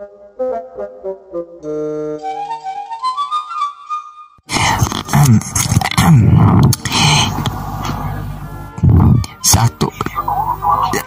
Satu. 0.00 0.08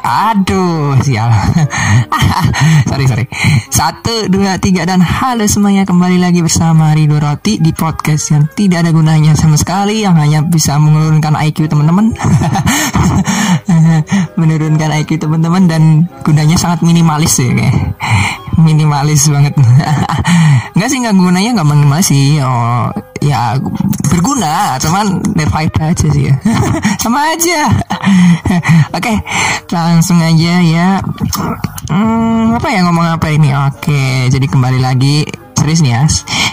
Aduh 0.06 0.94
sial. 1.02 1.26
Sorry 2.94 3.10
sorry. 3.10 3.26
Satu 3.74 4.30
dua 4.30 4.62
tiga 4.62 4.86
dan 4.86 5.02
halo 5.02 5.50
semuanya. 5.50 5.90
Kembali 5.90 6.22
lagi 6.22 6.46
bersama 6.46 6.94
Rido 6.94 7.18
Roti 7.18 7.58
Di 7.58 7.74
podcast 7.74 8.30
yang 8.30 8.46
tidak 8.54 8.86
ada 8.86 8.94
gunanya 8.94 9.34
sama 9.34 9.58
sekali 9.58 10.06
Yang 10.06 10.16
hanya 10.22 10.40
bisa 10.46 10.78
menurunkan 10.78 11.34
IQ 11.34 11.66
teman-teman. 11.66 12.14
Menurunkan 14.40 14.90
IQ 15.02 15.18
teman-teman 15.18 15.66
Dan 15.66 16.06
gunanya 16.22 16.62
sangat 16.62 16.86
minimalis 16.86 17.42
ya 17.42 17.50
Minimalis 18.64 19.28
banget. 19.28 19.54
Enggak 20.74 20.90
sih 20.90 20.98
nggak 21.04 21.16
gunanya 21.20 21.52
nggak 21.60 21.68
minimalis 21.68 22.08
sih. 22.10 22.40
Oh, 22.40 22.88
Ya 23.24 23.56
berguna 24.12 24.76
Cuman 24.84 25.24
berfaedah 25.32 25.96
aja 25.96 26.08
sih 26.12 26.32
ya. 26.32 26.36
Sama 27.04 27.24
aja. 27.32 27.72
Oke 28.98 29.14
langsung 29.72 30.20
aja 30.20 30.54
ya. 30.60 30.88
Hmm, 31.88 32.56
Apa 32.56 32.68
ya 32.72 32.84
ngomong 32.88 33.20
apa 33.20 33.32
ini? 33.32 33.52
Oke 33.56 34.28
jadi 34.32 34.48
kembali 34.48 34.80
lagi. 34.84 35.28
Serius 35.54 35.80
nih 35.80 35.96
ya 35.96 36.04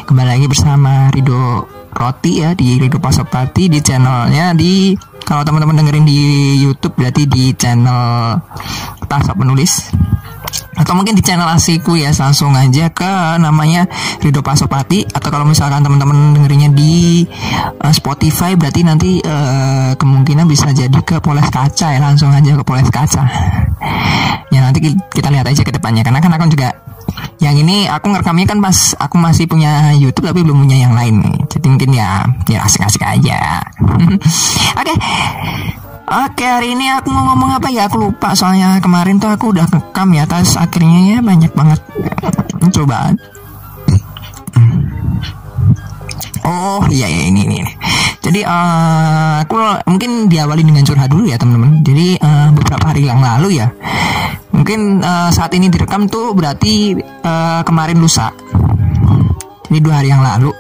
Kembali 0.07 0.29
lagi 0.39 0.47
bersama 0.47 1.11
Rido 1.11 1.67
Roti 1.91 2.45
ya 2.45 2.55
Di 2.55 2.79
Rido 2.79 3.03
Pasopati 3.03 3.67
Di 3.67 3.83
channelnya 3.83 4.55
di 4.55 4.95
Kalau 5.27 5.43
teman-teman 5.43 5.83
dengerin 5.83 6.07
di 6.07 6.21
Youtube 6.63 6.95
Berarti 6.95 7.27
di 7.27 7.51
channel 7.59 8.39
Pasop 9.11 9.35
Penulis 9.35 9.91
atau 10.81 10.93
mungkin 10.97 11.13
di 11.13 11.23
channel 11.23 11.51
asiku 11.51 11.99
ya 11.99 12.15
langsung 12.15 12.57
aja 12.57 12.89
ke 12.89 13.13
namanya 13.37 13.85
Rido 14.23 14.41
Pasopati. 14.41 15.05
Atau 15.05 15.29
kalau 15.29 15.45
misalkan 15.45 15.85
teman-teman 15.85 16.37
dengerinnya 16.37 16.71
di 16.73 17.27
uh, 17.83 17.93
Spotify 17.93 18.57
berarti 18.57 18.81
nanti 18.87 19.21
uh, 19.21 19.93
kemungkinan 19.99 20.47
bisa 20.49 20.73
jadi 20.73 21.01
ke 21.05 21.21
Poles 21.21 21.47
Kaca 21.53 21.95
ya 21.95 22.01
langsung 22.01 22.33
aja 22.33 22.57
ke 22.57 22.65
Poles 22.65 22.89
Kaca. 22.89 23.25
Ya 24.51 24.61
nanti 24.65 24.81
kita 25.13 25.29
lihat 25.29 25.47
aja 25.47 25.63
ke 25.63 25.73
depannya. 25.75 26.01
Karena 26.07 26.23
kan 26.23 26.33
aku 26.33 26.49
juga 26.49 26.73
yang 27.43 27.57
ini 27.57 27.89
aku 27.89 28.13
ngerekamnya 28.13 28.47
kan 28.47 28.59
pas 28.63 28.95
aku 29.01 29.17
masih 29.19 29.49
punya 29.51 29.97
YouTube 29.97 30.29
tapi 30.31 30.45
belum 30.45 30.63
punya 30.63 30.77
yang 30.77 30.95
lain 30.95 31.25
jadi 31.51 31.67
mungkin 31.67 31.91
ya 31.97 32.23
ya 32.47 32.63
asik-asik 32.63 33.03
aja. 33.03 33.65
Oke. 34.81 34.95
okay. 34.95 34.97
Oke 36.11 36.43
hari 36.43 36.75
ini 36.75 36.91
aku 36.91 37.07
mau 37.15 37.23
ngomong 37.23 37.55
apa 37.55 37.71
ya 37.71 37.87
aku 37.87 38.11
lupa 38.11 38.35
soalnya 38.35 38.83
kemarin 38.83 39.23
tuh 39.23 39.31
aku 39.31 39.55
udah 39.55 39.63
rekam 39.71 40.11
ya 40.11 40.27
terus 40.27 40.59
akhirnya 40.59 41.15
ya 41.15 41.19
banyak 41.23 41.55
banget 41.55 41.79
coba 42.75 43.15
Oh 46.43 46.83
iya 46.91 47.07
ya 47.07 47.31
ini 47.31 47.47
ini. 47.47 47.63
Jadi 48.27 48.43
uh, 48.43 49.39
aku 49.47 49.55
mungkin 49.87 50.27
diawali 50.27 50.67
dengan 50.67 50.83
curhat 50.83 51.15
dulu 51.15 51.31
ya 51.31 51.39
teman-teman. 51.39 51.87
Jadi 51.87 52.19
uh, 52.19 52.51
beberapa 52.59 52.91
hari 52.91 53.07
yang 53.07 53.23
lalu 53.23 53.63
ya, 53.63 53.71
mungkin 54.51 54.99
uh, 54.99 55.31
saat 55.31 55.55
ini 55.55 55.71
direkam 55.71 56.11
tuh 56.11 56.35
berarti 56.35 56.99
uh, 57.23 57.63
kemarin 57.63 58.03
lusa. 58.03 58.35
Jadi 59.71 59.79
dua 59.79 60.03
hari 60.03 60.11
yang 60.11 60.27
lalu 60.27 60.51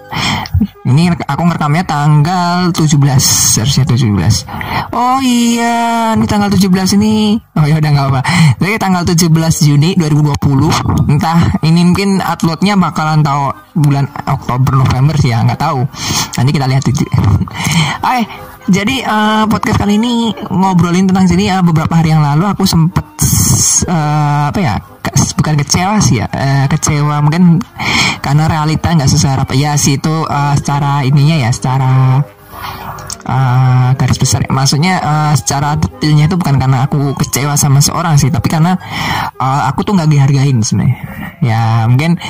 ini 0.91 1.10
aku 1.14 1.42
ngerekamnya 1.46 1.84
tanggal 1.86 2.74
17 2.74 2.98
Seharusnya 3.22 3.84
17 3.86 4.91
Oh 4.94 5.19
iya 5.22 6.12
Ini 6.19 6.27
tanggal 6.27 6.50
17 6.50 6.98
ini. 6.98 7.38
Oh 7.55 7.66
ya 7.66 7.78
udah 7.78 7.91
gak 7.94 8.06
apa 8.10 8.20
Jadi 8.58 8.77
tanggal 8.77 9.02
17 9.06 9.30
Juni 9.66 9.94
2020 9.94 11.10
Entah 11.10 11.38
ini 11.62 11.80
mungkin 11.86 12.19
uploadnya 12.19 12.74
bakalan 12.74 13.22
tahu 13.22 13.55
Bulan 13.70 14.10
Oktober 14.26 14.82
November 14.82 15.15
sih 15.15 15.31
ya 15.31 15.47
nggak 15.47 15.62
tahu. 15.62 15.87
Nanti 16.37 16.50
kita 16.50 16.66
lihat 16.66 16.82
Oke 16.82 17.06
jadi 18.70 19.03
uh, 19.03 19.44
podcast 19.50 19.82
kali 19.82 19.98
ini 19.98 20.31
ngobrolin 20.47 21.10
tentang 21.10 21.26
sini 21.26 21.50
ya 21.50 21.58
beberapa 21.60 21.91
hari 21.91 22.14
yang 22.14 22.22
lalu 22.22 22.47
aku 22.47 22.62
sempet 22.62 23.03
uh, 23.91 24.48
apa 24.54 24.60
ya 24.62 24.75
bukan 25.34 25.54
kecewa 25.58 25.98
sih 25.98 26.22
ya 26.22 26.31
uh, 26.31 26.70
kecewa 26.70 27.19
mungkin 27.19 27.59
karena 28.22 28.47
realita 28.47 28.94
nggak 28.94 29.10
sesuai 29.10 29.42
apa 29.42 29.54
ya 29.59 29.75
sih 29.75 29.98
itu 29.98 30.14
uh, 30.25 30.54
secara 30.54 31.03
ininya 31.03 31.36
ya 31.42 31.50
secara 31.50 32.22
uh, 33.26 33.91
garis 33.97 34.19
besar. 34.20 34.44
Maksudnya 34.48 35.00
uh, 35.00 35.32
secara 35.36 35.76
detailnya 35.76 36.28
itu 36.31 36.36
bukan 36.36 36.56
karena 36.56 36.86
aku 36.86 37.16
kecewa 37.19 37.56
sama 37.58 37.82
seorang 37.82 38.16
sih 38.16 38.32
tapi 38.32 38.48
karena 38.48 38.76
uh, 39.36 39.69
aku 39.69 39.84
tuh 39.84 39.97
nggak 39.97 40.10
dihargain 40.10 40.60
sebenarnya. 40.62 40.97
Ya 41.41 41.84
mungkin 41.88 42.20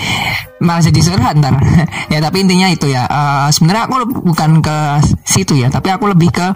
malah 0.62 0.82
jadi 0.82 1.00
curhat 1.02 1.34
ntar. 1.38 1.54
Ya 2.10 2.18
tapi 2.18 2.42
intinya 2.42 2.66
itu 2.66 2.90
ya 2.90 3.06
uh, 3.06 3.48
sebenarnya 3.54 3.86
aku 3.86 3.94
bukan 4.26 4.58
ke 4.62 4.76
situ 5.22 5.54
ya 5.54 5.70
tapi 5.70 5.94
aku 5.94 6.10
lebih 6.10 6.34
ke 6.34 6.46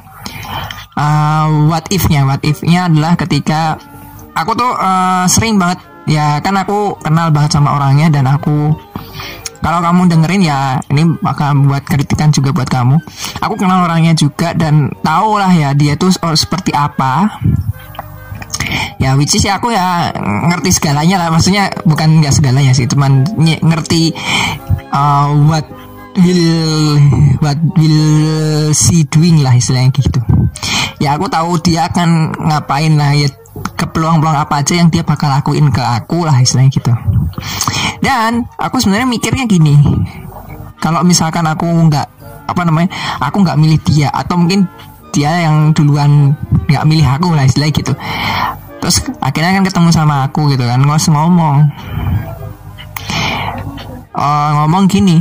uh, 0.99 1.47
what 1.71 1.87
if-nya. 1.95 2.27
What 2.27 2.43
if-nya 2.43 2.91
adalah 2.91 3.15
ketika 3.15 3.79
aku 4.35 4.59
tuh 4.59 4.73
uh, 4.75 5.25
sering 5.31 5.63
banget 5.63 5.83
ya 6.05 6.43
kan 6.45 6.53
aku 6.59 6.99
kenal 7.01 7.33
banget 7.33 7.57
sama 7.57 7.81
orangnya 7.81 8.13
dan 8.13 8.29
aku 8.29 8.77
kalau 9.65 9.81
kamu 9.81 10.13
dengerin 10.13 10.45
ya 10.45 10.77
ini 10.93 11.17
bakal 11.25 11.57
buat 11.65 11.89
kritikan 11.89 12.29
juga 12.29 12.53
buat 12.53 12.69
kamu. 12.69 13.01
Aku 13.41 13.57
kenal 13.57 13.89
orangnya 13.89 14.13
juga 14.13 14.53
dan 14.53 14.93
tahu 15.01 15.41
lah 15.41 15.49
ya 15.57 15.73
dia 15.73 15.97
tuh 15.97 16.13
seperti 16.13 16.77
apa. 16.77 17.41
Ya 19.01 19.17
which 19.17 19.33
is 19.33 19.45
ya 19.49 19.57
aku 19.57 19.73
ya 19.73 20.13
ngerti 20.53 20.69
segalanya 20.69 21.17
lah. 21.25 21.33
Maksudnya 21.33 21.73
bukan 21.89 22.21
nggak 22.21 22.37
segalanya 22.37 22.77
sih 22.77 22.85
cuman 22.85 23.25
ngerti 23.41 24.13
uh, 24.93 25.33
what 25.49 25.65
will 26.21 27.01
what 27.41 27.57
will 27.81 28.69
she 28.77 29.09
doing 29.09 29.41
lah 29.41 29.57
istilahnya 29.57 29.97
gitu. 29.97 30.21
Ya 31.01 31.17
aku 31.17 31.33
tahu 31.33 31.57
dia 31.65 31.89
akan 31.89 32.37
ngapain 32.37 33.01
lah 33.01 33.17
ya 33.17 33.33
ke 33.75 33.85
peluang-peluang 33.91 34.39
apa 34.39 34.63
aja 34.63 34.79
yang 34.79 34.89
dia 34.89 35.03
bakal 35.03 35.27
lakuin 35.31 35.71
ke 35.75 35.83
aku 35.83 36.23
lah 36.27 36.39
istilahnya 36.39 36.71
gitu. 36.71 36.93
Dan 37.99 38.47
aku 38.59 38.79
sebenarnya 38.79 39.09
mikirnya 39.11 39.45
gini. 39.51 39.75
Kalau 40.79 41.03
misalkan 41.03 41.45
aku 41.49 41.67
nggak 41.67 42.07
apa 42.45 42.61
namanya 42.69 42.93
aku 43.19 43.41
nggak 43.41 43.57
milih 43.57 43.81
dia 43.83 44.13
atau 44.13 44.37
mungkin 44.37 44.69
dia 45.17 45.49
yang 45.49 45.73
duluan 45.73 46.37
nggak 46.69 46.85
milih 46.85 47.07
aku 47.07 47.35
lah 47.35 47.47
istilahnya 47.47 47.75
gitu. 47.75 47.93
Terus 48.85 48.97
akhirnya 49.19 49.59
kan 49.59 49.65
ketemu 49.65 49.89
sama 49.91 50.15
aku 50.29 50.53
gitu 50.53 50.65
kan 50.65 50.81
ngos 50.83 51.09
ngomong. 51.09 51.71
Uh, 54.15 54.51
ngomong 54.63 54.87
gini 54.87 55.19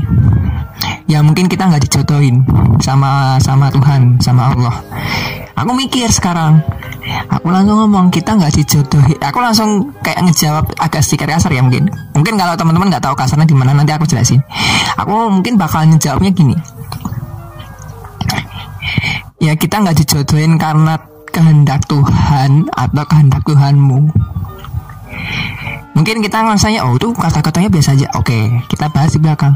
ya 1.10 1.26
mungkin 1.26 1.50
kita 1.50 1.66
nggak 1.66 1.90
dijodohin 1.90 2.46
sama 2.78 3.38
sama 3.42 3.74
Tuhan 3.74 4.22
sama 4.22 4.54
Allah. 4.54 4.76
Aku 5.54 5.72
mikir 5.78 6.10
sekarang 6.10 6.62
aku 7.28 7.48
langsung 7.52 7.76
ngomong 7.84 8.08
kita 8.08 8.40
nggak 8.40 8.54
dijodohin 8.56 9.20
aku 9.20 9.38
langsung 9.44 9.92
kayak 10.00 10.24
ngejawab 10.24 10.66
agak 10.80 11.04
sedikit 11.04 11.28
kasar 11.32 11.52
ya 11.52 11.62
mungkin. 11.64 11.90
Mungkin 12.16 12.34
kalau 12.40 12.54
teman-teman 12.56 12.88
nggak 12.92 13.04
tahu 13.04 13.16
kasarnya 13.18 13.48
di 13.48 13.56
mana 13.58 13.76
nanti 13.76 13.92
aku 13.92 14.08
jelasin. 14.08 14.40
Aku 15.00 15.32
mungkin 15.32 15.60
bakal 15.60 15.88
ngejawabnya 15.90 16.32
gini. 16.32 16.56
Ya 19.44 19.60
kita 19.60 19.84
nggak 19.84 20.00
dijodohin 20.00 20.56
karena 20.56 20.96
kehendak 21.34 21.84
Tuhan 21.90 22.70
atau 22.72 23.04
kehendak 23.04 23.44
Tuhanmu. 23.44 24.00
Mungkin 25.94 26.26
kita 26.26 26.42
ngerasanya 26.42 26.88
oh 26.88 26.98
itu 26.98 27.12
kata-katanya 27.14 27.70
biasa 27.70 27.94
aja. 28.00 28.08
Oke 28.16 28.64
kita 28.72 28.88
bahas 28.90 29.12
di 29.14 29.20
belakang 29.20 29.54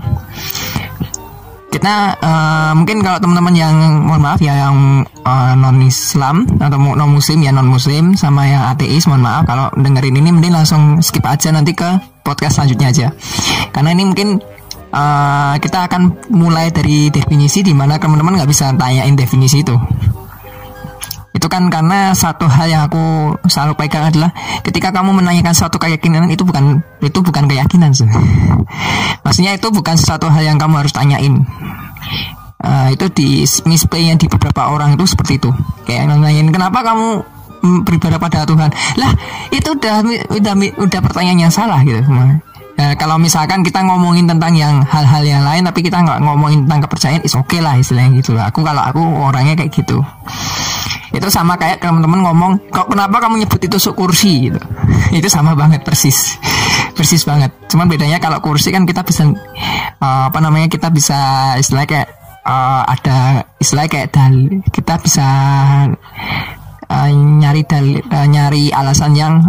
kita 1.77 2.17
uh, 2.17 2.73
mungkin 2.73 3.05
kalau 3.05 3.21
teman-teman 3.21 3.53
yang 3.53 3.73
mohon 4.01 4.25
maaf 4.25 4.41
ya 4.41 4.65
yang 4.65 5.05
uh, 5.21 5.53
non 5.53 5.77
Islam 5.85 6.49
atau 6.57 6.81
non 6.81 7.11
Muslim 7.13 7.45
ya 7.45 7.53
non 7.53 7.69
Muslim 7.69 8.17
sama 8.17 8.49
yang 8.49 8.65
ateis 8.73 9.05
mohon 9.05 9.21
maaf 9.21 9.45
kalau 9.45 9.69
dengerin 9.77 10.17
ini 10.17 10.33
mending 10.33 10.57
langsung 10.57 10.97
skip 11.05 11.21
aja 11.29 11.53
nanti 11.53 11.77
ke 11.77 11.85
podcast 12.25 12.57
selanjutnya 12.57 12.87
aja. 12.89 13.07
Karena 13.69 13.93
ini 13.93 14.03
mungkin 14.09 14.41
uh, 14.89 15.55
kita 15.61 15.85
akan 15.85 16.33
mulai 16.33 16.73
dari 16.73 17.13
definisi 17.13 17.61
di 17.61 17.77
mana 17.77 18.01
teman-teman 18.01 18.41
nggak 18.41 18.49
bisa 18.49 18.73
tanyain 18.73 19.13
definisi 19.13 19.61
itu 19.61 19.77
itu 21.37 21.45
kan 21.45 21.69
karena 21.69 22.17
satu 22.17 22.49
hal 22.49 22.65
yang 22.65 22.81
aku 22.89 23.37
selalu 23.45 23.77
pegang 23.77 24.09
adalah 24.09 24.33
ketika 24.65 24.89
kamu 24.89 25.21
menanyakan 25.21 25.53
suatu 25.53 25.77
keyakinan 25.77 26.25
itu 26.33 26.41
bukan 26.41 26.81
itu 26.97 27.19
bukan 27.21 27.45
keyakinan 27.45 27.93
sih. 27.93 28.09
Maksudnya 29.21 29.53
itu 29.53 29.69
bukan 29.69 29.93
sesuatu 29.93 30.33
hal 30.33 30.41
yang 30.41 30.57
kamu 30.57 30.81
harus 30.81 30.89
tanyain. 30.89 31.45
Uh, 32.57 32.89
itu 32.89 33.05
di 33.13 33.45
misplaynya 33.69 34.17
di 34.17 34.25
beberapa 34.25 34.73
orang 34.73 34.97
itu 34.97 35.05
seperti 35.05 35.37
itu. 35.37 35.53
Kayak 35.85 36.09
nanyain 36.09 36.49
kenapa 36.49 36.81
kamu 36.81 37.21
beribadah 37.85 38.17
pada 38.17 38.41
Tuhan. 38.49 38.73
Lah, 38.97 39.11
itu 39.53 39.77
udah 39.77 40.01
udah 40.33 40.53
udah 40.81 40.99
pertanyaan 41.05 41.47
yang 41.47 41.53
salah 41.53 41.85
gitu. 41.85 42.01
Nah, 42.77 42.93
kalau 42.97 43.21
misalkan 43.21 43.61
kita 43.61 43.85
ngomongin 43.85 44.25
tentang 44.25 44.57
yang 44.57 44.81
hal-hal 44.85 45.21
yang 45.21 45.45
lain 45.45 45.65
tapi 45.65 45.85
kita 45.85 46.01
nggak 46.01 46.17
ngomongin 46.21 46.65
tentang 46.65 46.89
kepercayaan, 46.89 47.21
is 47.25 47.37
oke 47.37 47.45
okay 47.45 47.61
lah 47.61 47.77
istilahnya 47.77 48.25
gitu. 48.25 48.33
Aku 48.37 48.65
kalau 48.65 48.81
aku 48.81 49.01
orangnya 49.21 49.53
kayak 49.53 49.73
gitu 49.73 50.01
itu 51.15 51.27
sama 51.31 51.55
kayak 51.55 51.79
teman-teman 51.79 52.19
ngomong 52.27 52.51
kok 52.67 52.91
kenapa 52.91 53.23
kamu 53.23 53.43
nyebut 53.43 53.61
itu 53.63 53.77
kursi? 53.95 54.51
gitu. 54.51 54.59
Itu 55.23 55.27
sama 55.31 55.55
banget 55.55 55.87
persis. 55.87 56.35
Persis 56.91 57.23
banget. 57.23 57.53
Cuman 57.71 57.87
bedanya 57.87 58.19
kalau 58.19 58.43
kursi 58.43 58.75
kan 58.75 58.83
kita 58.83 59.07
bisa 59.07 59.23
uh, 60.03 60.23
apa 60.27 60.39
namanya 60.43 60.67
kita 60.67 60.91
bisa 60.91 61.53
istilah 61.55 61.87
kayak 61.87 62.11
uh, 62.43 62.83
ada 62.83 63.47
istilah 63.59 63.87
kayak 63.87 64.11
dal 64.11 64.35
kita 64.71 64.99
bisa 64.99 65.27
uh, 66.91 67.09
nyari 67.11 67.63
dal 67.63 67.87
uh, 68.03 68.27
nyari 68.27 68.71
alasan 68.71 69.15
yang 69.15 69.43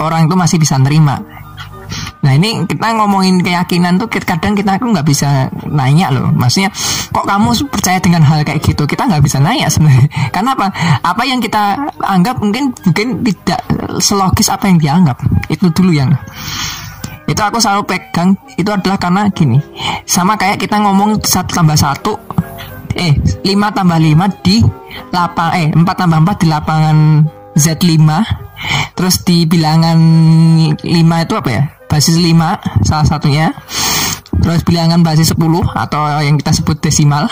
orang 0.00 0.28
itu 0.28 0.36
masih 0.36 0.56
bisa 0.60 0.76
nerima 0.80 1.20
Nah 2.24 2.32
ini 2.40 2.64
kita 2.64 2.96
ngomongin 2.96 3.44
keyakinan 3.44 4.00
tuh 4.00 4.08
kadang 4.08 4.56
kita 4.56 4.80
aku 4.80 4.88
nggak 4.88 5.04
bisa 5.04 5.52
nanya 5.68 6.08
loh. 6.08 6.32
Maksudnya 6.32 6.72
kok 7.12 7.28
kamu 7.28 7.52
percaya 7.68 8.00
dengan 8.00 8.24
hal 8.24 8.40
kayak 8.48 8.64
gitu? 8.64 8.88
Kita 8.88 9.04
nggak 9.04 9.20
bisa 9.20 9.38
nanya 9.44 9.68
sebenarnya. 9.68 10.08
Karena 10.34 10.56
apa? 10.56 10.72
Apa 11.04 11.22
yang 11.28 11.44
kita 11.44 11.76
anggap 12.00 12.40
mungkin 12.40 12.72
mungkin 12.88 13.20
tidak 13.20 13.60
selogis 14.00 14.48
apa 14.48 14.72
yang 14.72 14.80
dianggap. 14.80 15.20
Itu 15.52 15.68
dulu 15.68 15.92
yang 15.92 16.16
itu 17.24 17.40
aku 17.40 17.56
selalu 17.56 17.88
pegang 17.88 18.36
itu 18.60 18.68
adalah 18.68 19.00
karena 19.00 19.32
gini 19.32 19.56
sama 20.04 20.36
kayak 20.36 20.60
kita 20.60 20.76
ngomong 20.76 21.24
satu 21.24 21.56
tambah 21.56 21.72
satu 21.72 22.12
eh 22.94 23.16
5 23.16 23.48
tambah 23.48 23.96
5 23.96 24.44
di 24.44 24.60
lapang 25.08 25.50
eh 25.56 25.68
4 25.72 25.82
tambah 25.82 26.18
4 26.20 26.42
di 26.44 26.46
lapangan 26.52 26.96
Z5 27.56 28.04
terus 28.94 29.24
di 29.24 29.48
bilangan 29.48 29.98
5 30.78 30.84
itu 30.84 31.34
apa 31.34 31.50
ya 31.50 31.64
basis 31.94 32.18
5 32.18 32.82
salah 32.82 33.06
satunya. 33.06 33.54
Terus 34.42 34.66
bilangan 34.66 35.06
basis 35.06 35.30
10 35.38 35.62
atau 35.62 36.02
yang 36.18 36.34
kita 36.34 36.50
sebut 36.50 36.82
desimal. 36.82 37.30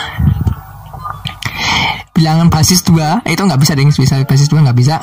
Bilangan 2.15 2.47
basis 2.47 2.87
2 2.87 3.27
itu 3.27 3.43
nggak 3.43 3.59
bisa 3.59 3.75
deh 3.75 3.83
bisa 3.83 4.23
basis 4.23 4.47
2 4.47 4.63
nggak 4.63 4.79
bisa. 4.79 5.03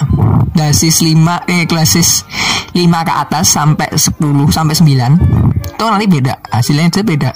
Basis 0.55 1.03
5 1.03 1.51
eh 1.51 1.67
basis 1.67 2.23
5 2.71 2.79
ke 2.79 3.13
atas 3.13 3.45
sampai 3.51 3.91
10 3.91 4.15
sampai 4.47 4.75
9 4.79 5.59
itu 5.75 5.83
nanti 5.83 6.07
beda 6.07 6.39
hasilnya 6.55 6.87
itu 6.87 7.03
beda. 7.03 7.31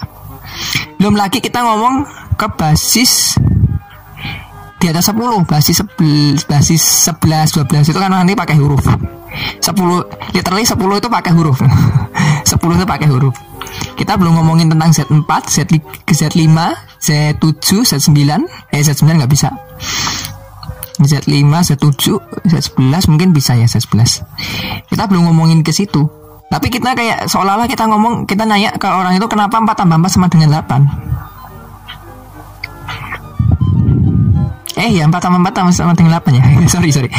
Belum 0.96 1.20
lagi 1.20 1.44
kita 1.44 1.60
ngomong 1.60 2.08
ke 2.40 2.48
basis 2.56 3.36
di 4.84 4.92
atas 4.92 5.16
10 5.16 5.48
basis 5.48 5.80
11 5.96 6.44
basis 6.44 7.08
11 7.08 7.56
12 7.56 7.88
itu 7.96 8.00
kan 8.04 8.12
nanti 8.12 8.36
pakai 8.36 8.60
huruf. 8.60 8.84
10 8.84 9.72
literally 10.36 10.68
10 10.68 10.76
itu 10.76 11.08
pakai 11.08 11.32
huruf. 11.32 11.64
10 12.52 12.60
itu 12.60 12.84
pakai 12.84 13.08
huruf. 13.08 13.32
Kita 13.96 14.20
belum 14.20 14.44
ngomongin 14.44 14.68
tentang 14.68 14.92
Z4 14.92 15.32
Z, 15.48 15.72
Z5 16.04 16.52
Z7 17.00 17.64
Z9 17.88 18.20
eh 18.76 18.84
Z9 18.84 19.24
nggak 19.24 19.32
bisa. 19.32 19.56
Z5 21.00 21.32
Z7 21.48 22.04
Z11 22.44 23.08
mungkin 23.08 23.32
bisa 23.32 23.56
ya 23.56 23.66
Z11 23.72 24.04
kita 24.92 25.08
belum 25.08 25.32
ngomongin 25.32 25.64
ke 25.64 25.72
situ. 25.72 26.12
Tapi 26.52 26.68
kita 26.68 26.92
kayak 26.92 27.32
seolah-olah 27.32 27.72
kita 27.72 27.88
ngomong 27.88 28.28
kita 28.28 28.44
nanya 28.44 28.76
ke 28.76 28.86
orang 28.86 29.16
itu 29.16 29.26
kenapa 29.32 29.64
4 29.64 29.80
tambah 29.80 29.96
4 29.96 30.12
sama 30.12 30.28
dengan 30.28 30.60
8 30.60 31.23
Eh 34.84 35.00
ya 35.00 35.08
4 35.08 35.16
tambah 35.16 35.40
4 35.40 35.72
sama 35.72 35.96
dengan 35.96 36.20
8 36.20 36.36
ya. 36.36 36.44
Sorry 36.74 36.92
sorry. 36.92 37.10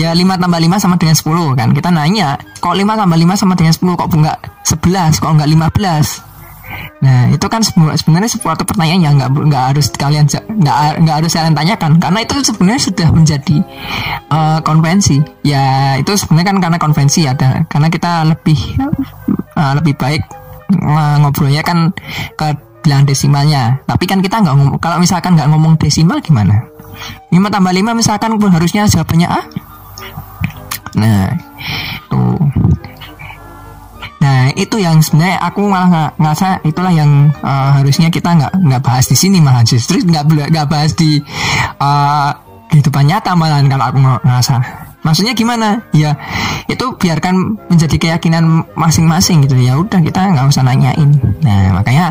Ya 0.00 0.16
5 0.16 0.24
tambah 0.40 0.56
5 0.56 0.80
sama 0.80 0.96
dengan 0.96 1.12
10 1.12 1.28
kan? 1.52 1.68
Kita 1.76 1.88
nanya 1.92 2.40
Kok 2.56 2.72
5 2.72 3.00
tambah 3.00 3.16
5 3.16 3.40
sama 3.40 3.52
dengan 3.52 3.72
10 3.76 4.00
Kok 4.00 4.08
enggak 4.16 4.38
11 4.64 5.20
Kok 5.20 5.32
enggak 5.36 5.48
15 5.52 6.24
Nah 7.04 7.30
itu 7.30 7.46
kan 7.46 7.62
sebenarnya 7.62 8.26
suatu 8.26 8.66
pertanyaan 8.66 9.00
yang 9.00 9.14
nggak 9.14 9.30
nggak 9.30 9.64
harus 9.72 9.86
kalian 9.94 10.26
nggak 10.26 11.04
nggak 11.04 11.16
harus 11.22 11.30
kalian 11.30 11.54
tanyakan. 11.54 11.92
Karena 12.02 12.18
itu 12.26 12.34
sebenarnya 12.42 12.82
sudah 12.82 13.08
menjadi 13.14 13.56
uh, 14.32 14.58
konvensi. 14.66 15.22
Ya 15.46 15.94
itu 16.00 16.10
sebenarnya 16.18 16.46
kan 16.50 16.58
karena 16.58 16.78
konvensi 16.82 17.22
ada. 17.28 17.62
Karena 17.70 17.86
kita 17.86 18.26
lebih 18.26 18.58
uh, 19.54 19.72
lebih 19.78 19.94
baik 19.94 20.26
uh, 20.82 21.16
ngobrolnya 21.22 21.62
kan 21.62 21.94
ke 22.34 22.46
bilang 22.82 23.06
desimalnya. 23.06 23.78
Tapi 23.86 24.04
kan 24.10 24.18
kita 24.18 24.42
nggak 24.42 24.54
ngomong 24.58 24.82
kalau 24.82 24.98
misalkan 24.98 25.38
nggak 25.38 25.46
ngomong 25.52 25.78
desimal 25.78 26.18
gimana 26.18 26.75
5 27.30 27.54
tambah 27.54 27.72
5 27.72 27.98
misalkan 27.98 28.30
pun 28.40 28.50
harusnya 28.52 28.88
jawabannya 28.88 29.28
A 29.28 29.40
nah 30.96 31.28
tuh 32.08 32.40
Nah 34.16 34.50
itu 34.58 34.82
yang 34.82 34.98
sebenarnya 34.98 35.38
aku 35.38 35.70
malah 35.70 35.86
nggak 35.86 36.10
ngerasa 36.18 36.48
itulah 36.66 36.90
yang 36.90 37.30
uh, 37.46 37.78
harusnya 37.78 38.10
kita 38.10 38.34
nggak 38.34 38.58
nggak 38.58 38.82
bahas 38.82 39.06
di 39.06 39.14
sini 39.14 39.38
malah 39.38 39.62
justru 39.62 40.02
nggak 40.02 40.50
nggak 40.50 40.66
bahas 40.66 40.98
di 40.98 41.22
uh, 41.78 42.34
kehidupan 42.66 43.06
nyata 43.06 43.38
malah 43.38 43.62
kalau 43.70 43.84
aku 43.86 43.98
ngerasa. 44.02 44.56
Maksudnya 45.06 45.38
gimana? 45.38 45.86
Ya 45.94 46.18
itu 46.66 46.82
biarkan 46.98 47.54
menjadi 47.70 47.94
keyakinan 47.94 48.66
masing-masing 48.74 49.46
gitu 49.46 49.54
ya. 49.62 49.78
Udah 49.78 50.02
kita 50.02 50.34
nggak 50.34 50.50
usah 50.50 50.66
nanyain. 50.66 51.14
Nah 51.46 51.78
makanya 51.78 52.10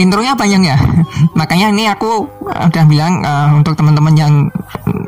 intronya 0.00 0.34
panjang 0.34 0.62
ya. 0.64 0.78
makanya 1.38 1.70
ini 1.70 1.86
aku 1.90 2.26
udah 2.44 2.84
bilang 2.86 3.22
uh, 3.22 3.54
untuk 3.54 3.78
teman-teman 3.78 4.14
yang 4.14 4.32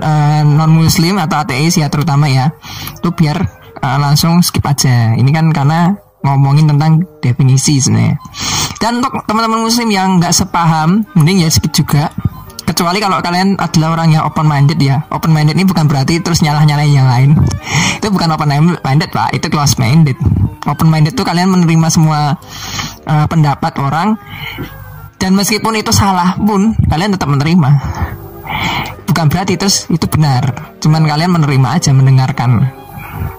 uh, 0.03 0.43
non 0.43 0.73
muslim 0.73 1.19
atau 1.19 1.43
ateis 1.43 1.79
ya 1.79 1.91
terutama 1.91 2.31
ya. 2.31 2.53
Itu 2.99 3.13
biar 3.15 3.37
uh, 3.83 3.99
langsung 3.99 4.43
skip 4.43 4.65
aja. 4.65 5.15
Ini 5.15 5.31
kan 5.33 5.51
karena 5.51 5.95
ngomongin 6.27 6.67
tentang 6.67 7.07
definisi 7.23 7.79
sebenarnya. 7.79 8.19
Dan 8.77 9.01
untuk 9.01 9.25
teman-teman 9.25 9.63
muslim 9.65 9.89
yang 9.89 10.19
nggak 10.21 10.35
sepaham, 10.35 11.07
mending 11.15 11.47
ya 11.47 11.49
skip 11.49 11.73
juga. 11.73 12.13
Kecuali 12.77 13.01
kalau 13.01 13.25
kalian 13.25 13.57
adalah 13.57 13.97
orang 13.97 14.13
yang 14.13 14.29
open 14.29 14.45
minded 14.45 14.77
ya. 14.77 15.01
Open 15.09 15.33
minded 15.33 15.57
ini 15.57 15.65
bukan 15.65 15.89
berarti 15.89 16.21
terus 16.21 16.45
nyalah-nyalain 16.45 16.93
yang 16.93 17.09
lain. 17.09 17.31
itu 18.05 18.13
bukan 18.13 18.29
open 18.37 18.77
minded 18.85 19.09
pak, 19.09 19.33
itu 19.33 19.49
close 19.49 19.81
minded. 19.81 20.13
Open 20.69 20.93
minded 20.93 21.17
itu 21.17 21.25
kalian 21.25 21.57
menerima 21.57 21.89
semua 21.89 22.37
uh, 23.09 23.27
pendapat 23.33 23.81
orang 23.81 24.21
dan 25.17 25.33
meskipun 25.33 25.81
itu 25.81 25.89
salah 25.89 26.37
pun 26.37 26.77
kalian 26.93 27.17
tetap 27.17 27.33
menerima. 27.33 27.71
Bukan 29.09 29.33
berarti 29.33 29.57
terus 29.57 29.89
itu 29.89 30.05
benar. 30.13 30.77
Cuman 30.77 31.09
kalian 31.09 31.33
menerima 31.33 31.81
aja, 31.81 31.97
mendengarkan 31.97 32.85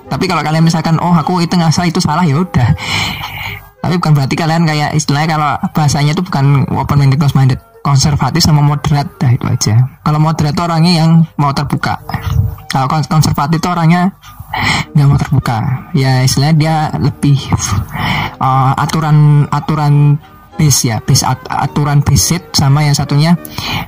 tapi 0.07 0.25
kalau 0.25 0.41
kalian 0.41 0.63
misalkan 0.63 0.95
oh 1.03 1.11
aku 1.11 1.43
itu 1.43 1.53
nggak 1.53 1.71
salah 1.71 1.87
itu 1.87 1.99
salah 1.99 2.23
ya 2.23 2.39
udah 2.39 2.69
tapi 3.83 3.93
bukan 3.99 4.11
berarti 4.15 4.35
kalian 4.35 4.63
kayak 4.63 4.89
istilahnya 4.95 5.37
kalau 5.37 5.51
bahasanya 5.75 6.11
itu 6.15 6.23
bukan 6.23 6.63
open 6.75 6.97
minded 6.97 7.19
close 7.19 7.35
minded 7.35 7.59
konservatif 7.87 8.43
sama 8.43 8.59
moderat 8.59 9.07
dah 9.15 9.31
itu 9.31 9.47
aja. 9.47 9.79
Kalau 10.03 10.19
moderat 10.19 10.51
itu 10.51 10.63
orangnya 10.67 10.93
yang 11.07 11.11
mau 11.39 11.55
terbuka. 11.55 11.95
Kalau 12.67 12.91
konservatif 12.91 13.63
itu 13.63 13.69
orangnya 13.71 14.11
nggak 14.91 15.07
mau 15.07 15.15
terbuka. 15.15 15.87
Ya 15.95 16.19
istilahnya 16.27 16.55
dia 16.59 16.75
lebih 16.99 17.39
uh, 18.43 18.75
aturan 18.75 19.47
aturan 19.47 20.19
base 20.57 20.89
ya 20.89 20.97
base 20.99 21.23
at 21.23 21.39
aturan 21.47 22.01
basic 22.03 22.41
sama 22.51 22.81
yang 22.81 22.97
satunya 22.97 23.37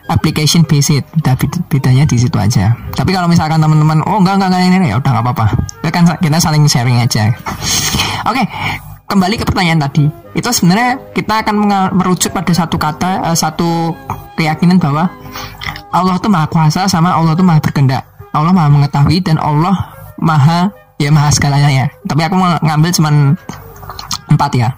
application 0.08 0.64
basic 0.64 1.04
tapi 1.20 1.52
bedanya 1.68 2.08
di 2.08 2.16
situ 2.16 2.40
aja. 2.40 2.72
Tapi 2.96 3.12
kalau 3.12 3.28
misalkan 3.28 3.60
teman-teman 3.60 4.00
oh 4.08 4.24
enggak 4.24 4.40
enggak 4.40 4.50
enggak 4.56 4.80
ini 4.80 4.88
ya 4.88 4.96
udah 4.96 5.12
nggak 5.12 5.26
apa-apa. 5.28 5.46
Kan 5.92 6.08
kita 6.24 6.40
saling 6.40 6.64
sharing 6.72 7.04
aja. 7.04 7.36
Oke 8.24 8.40
okay, 8.40 8.46
kembali 9.10 9.42
ke 9.42 9.44
pertanyaan 9.44 9.82
tadi. 9.82 10.06
Itu 10.38 10.54
sebenarnya 10.54 11.02
kita 11.18 11.42
akan 11.42 11.56
merujuk 11.98 12.30
pada 12.30 12.54
satu 12.54 12.78
kata 12.78 13.26
uh, 13.26 13.36
satu 13.36 13.92
keyakinan 14.38 14.78
bahwa 14.78 15.10
Allah 15.90 16.16
itu 16.22 16.30
maha 16.30 16.46
kuasa 16.46 16.86
sama 16.86 17.18
Allah 17.18 17.34
itu 17.34 17.42
maha 17.42 17.58
berkehendak. 17.60 18.06
Allah 18.30 18.54
maha 18.54 18.70
mengetahui 18.70 19.26
dan 19.26 19.42
Allah 19.42 19.74
maha 20.22 20.70
ya 21.02 21.10
maha 21.10 21.34
segalanya 21.34 21.70
ya. 21.74 21.86
Tapi 22.06 22.22
aku 22.30 22.38
mau 22.38 22.54
ngambil 22.62 22.90
cuman 22.94 23.16
empat 24.30 24.52
ya. 24.54 24.70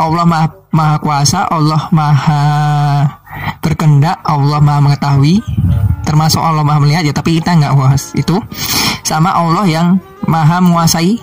Allah 0.00 0.24
maha, 0.24 0.48
maha 0.72 0.96
kuasa, 0.98 1.44
Allah 1.52 1.86
maha 1.92 2.42
berkendak, 3.60 4.16
Allah 4.24 4.58
maha 4.58 4.80
mengetahui, 4.80 5.44
termasuk 6.02 6.40
Allah 6.40 6.64
maha 6.64 6.80
melihat 6.82 7.04
ya, 7.04 7.14
tapi 7.14 7.38
kita 7.38 7.54
nggak 7.54 7.74
puas 7.76 8.14
itu. 8.16 8.40
Sama 9.04 9.36
Allah 9.36 9.68
yang 9.68 9.88
maha 10.24 10.58
menguasai, 10.64 11.20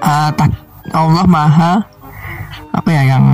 uh, 0.00 0.30
tak, 0.32 0.54
Allah 0.92 1.24
maha 1.26 1.72
apa 2.76 2.88
ya 2.92 3.02
yang 3.16 3.24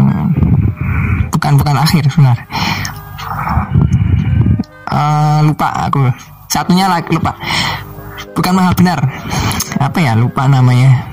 bukan 1.34 1.52
bukan 1.58 1.76
akhir 1.76 2.04
benar. 2.14 2.38
Uh, 4.92 5.40
lupa 5.48 5.68
aku. 5.88 6.06
Satunya 6.52 6.86
lagi 6.86 7.08
lupa. 7.10 7.32
Bukan 8.36 8.52
maha 8.52 8.70
benar. 8.76 9.00
Apa 9.80 9.98
ya 9.98 10.12
lupa 10.12 10.44
namanya. 10.46 11.08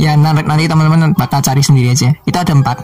Ya 0.00 0.16
nanti, 0.16 0.40
nanti 0.48 0.64
teman-teman 0.64 1.12
bakal 1.12 1.44
cari 1.44 1.60
sendiri 1.60 1.92
aja. 1.92 2.08
Itu 2.24 2.38
ada 2.40 2.54
empat. 2.56 2.80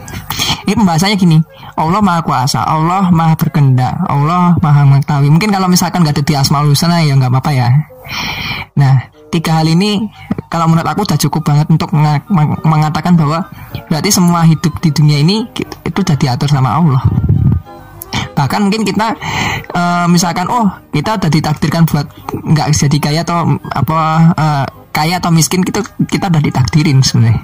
Ini 0.67 0.75
pembahasannya 0.75 1.17
gini. 1.17 1.39
Allah 1.79 2.03
maha 2.03 2.19
kuasa 2.25 2.59
Allah 2.59 3.07
maha 3.07 3.39
berkendak 3.39 3.95
Allah 4.11 4.59
maha 4.59 4.83
mengetahui. 4.83 5.31
Mungkin 5.31 5.49
kalau 5.49 5.71
misalkan 5.71 6.03
gak 6.03 6.19
ada 6.19 6.23
di 6.27 6.33
asmaul 6.35 6.75
husna 6.75 6.99
ya 7.01 7.15
nggak 7.15 7.31
apa-apa 7.31 7.51
ya. 7.55 7.69
Nah 8.75 9.07
tiga 9.31 9.63
hal 9.63 9.71
ini 9.71 10.03
kalau 10.47 10.65
menurut 10.71 10.87
aku 10.87 11.03
udah 11.03 11.19
cukup 11.19 11.41
banget 11.43 11.67
untuk 11.67 11.91
mengatakan 12.63 13.19
bahwa 13.19 13.51
berarti 13.91 14.09
semua 14.15 14.47
hidup 14.47 14.79
di 14.79 14.95
dunia 14.95 15.19
ini 15.19 15.43
itu 15.83 15.97
udah 15.99 16.15
diatur 16.15 16.47
sama 16.47 16.79
Allah. 16.79 17.03
Bahkan 18.31 18.69
mungkin 18.69 18.87
kita 18.87 19.17
uh, 19.75 20.05
misalkan 20.07 20.47
oh 20.47 20.71
kita 20.95 21.19
udah 21.19 21.27
ditakdirkan 21.27 21.83
buat 21.83 22.07
nggak 22.31 22.67
jadi 22.71 22.97
kaya 23.01 23.21
atau 23.27 23.59
apa 23.73 23.97
uh, 24.37 24.65
kaya 24.95 25.19
atau 25.19 25.35
miskin 25.35 25.67
kita 25.67 25.83
kita 26.07 26.31
udah 26.31 26.39
ditakdirin 26.39 27.03
sebenarnya. 27.03 27.43